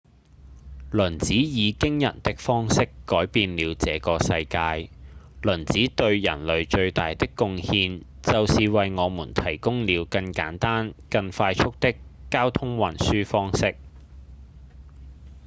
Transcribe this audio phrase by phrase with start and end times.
[0.89, 4.89] 輪子以驚人的方式改變了這個世界
[5.43, 11.93] 輪子對人類最大的貢獻就是為我們提供了更簡單、更快速的
[12.31, 13.77] 交通運輸方式